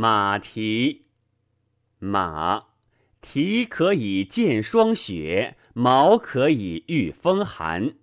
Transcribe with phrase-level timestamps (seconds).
[0.00, 1.06] 马蹄，
[1.98, 2.66] 马
[3.20, 7.94] 蹄可以见霜雪，毛可以御风寒。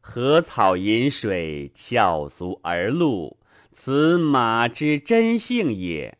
[0.00, 3.40] 禾草饮水，翘足而路，
[3.72, 6.18] 此马之真性也。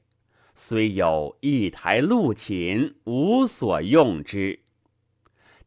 [0.56, 4.58] 虽有一台鹿琴，无所用之。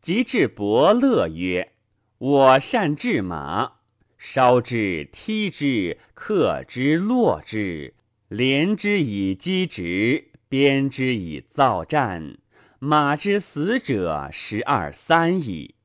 [0.01, 1.71] 及至伯乐曰
[2.19, 3.75] ：“我善治马，
[4.17, 7.93] 烧之，踢之，克之，落之。”
[8.35, 12.39] 连之以击直，鞭之以造战。
[12.79, 15.75] 马之死者十二三矣。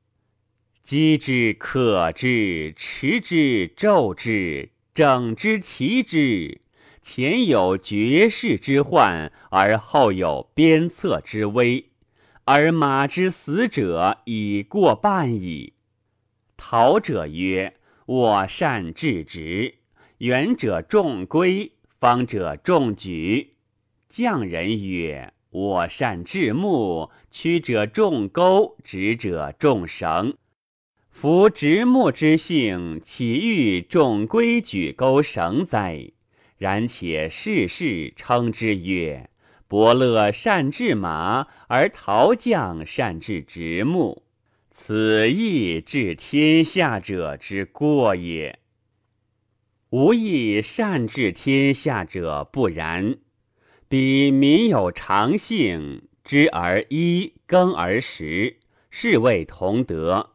[0.81, 6.61] 击之，可之，持之，骤之，整之，齐之。
[7.03, 11.91] 前有绝世之患，而后有鞭策之危，
[12.45, 15.73] 而马之死者已过半矣。
[16.57, 17.75] 陶者曰
[18.07, 19.75] ：“我善治直，
[20.17, 23.55] 远者重归。”方者重举，
[24.07, 30.37] 匠人曰：“我善治木，曲者重钩，直者重绳。
[31.09, 36.11] 夫直木之性，岂欲重规矩钩绳哉？
[36.57, 39.29] 然且世事称之曰：
[39.67, 44.23] 伯乐善治马，而陶匠善治直木，
[44.71, 48.57] 此亦治天下者之过也。”
[49.91, 53.17] 吾亦善治天下者不然，
[53.87, 58.57] 彼民有常性，知而一，耕而食，
[58.91, 60.29] 是谓同德；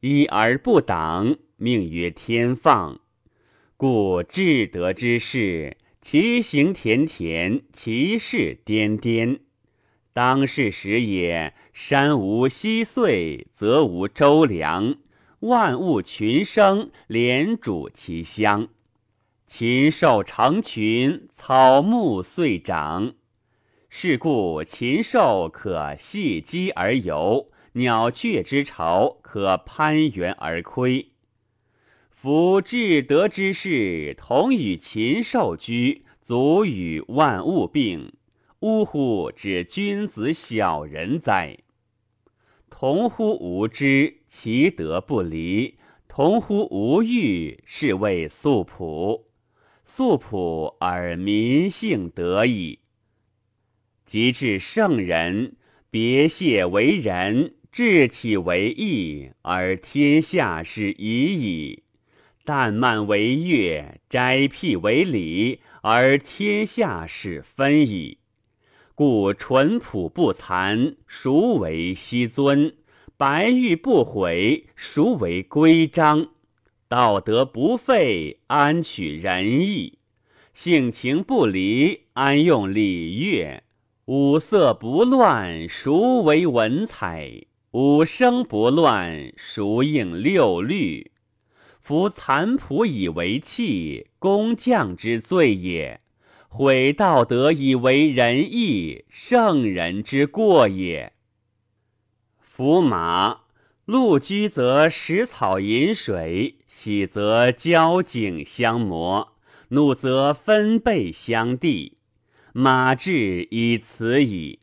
[0.00, 3.00] 一而不党，命曰天放。
[3.78, 9.40] 故至德之士，其行田田，其事颠颠。
[10.12, 14.96] 当世时也，山无溪岁，则无周粮。
[15.44, 18.68] 万物群生，连主其乡；
[19.46, 23.12] 禽兽成群，草木遂长。
[23.90, 31.10] 是故禽兽可戏鸡而游，鸟雀之巢可攀援而窥。
[32.08, 38.14] 夫至德之士，同与禽兽居，足与万物并。
[38.60, 39.30] 呜呼！
[39.30, 41.58] 之君子小人哉！
[42.76, 45.76] 同乎无知，其德不离；
[46.08, 49.28] 同乎无欲，是谓素朴。
[49.84, 52.80] 素朴而民性得矣。
[54.04, 55.54] 及至圣人，
[55.88, 61.84] 别谢为仁，志起为义，而天下是已矣；
[62.44, 68.18] 淡慢为乐，斋辟为礼，而天下是分矣。
[68.96, 72.74] 故淳朴不残，孰为希尊；
[73.16, 76.28] 白玉不毁，孰为规章？
[76.86, 79.98] 道德不废，安取仁义？
[80.52, 83.64] 性情不离，安用礼乐？
[84.04, 87.46] 五色不乱，孰为文采？
[87.72, 91.10] 五声不乱，孰应六律？
[91.80, 96.00] 夫残朴以为器，工匠之罪也。
[96.56, 101.12] 毁道德以为仁义，圣人之过也。
[102.38, 103.40] 夫马，
[103.86, 109.32] 陆居则食草饮水，喜则交颈相磨，
[109.70, 111.98] 怒则分背相递。
[112.52, 114.60] 马志以此矣。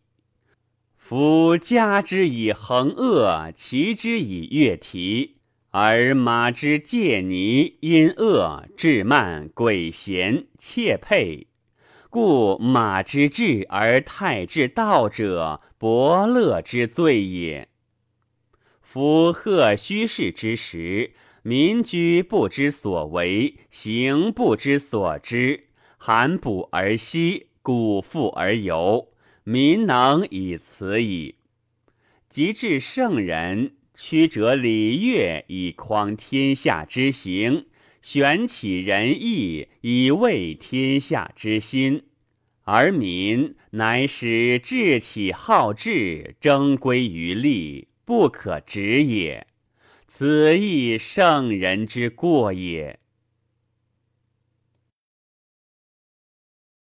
[0.95, 5.35] 夫加之以横恶，骑之以越蹄，
[5.71, 11.47] 而马之介泥，因恶，志慢，鬼贤，窃佩。
[12.11, 17.69] 故马之至而太之道者，伯乐之罪也。
[18.81, 21.11] 夫贺虚氏之时，
[21.41, 25.67] 民居不知所为，行不知所知，
[25.97, 29.07] 寒补而息，谷复而游，
[29.45, 31.35] 民能以此矣。
[32.29, 37.67] 及至圣人，曲折礼乐以匡天下之行。
[38.01, 42.03] 选起仁义以慰天下之心，
[42.63, 49.45] 而民乃使志起好志，争归于利，不可止也。
[50.07, 53.00] 此亦圣人之过也。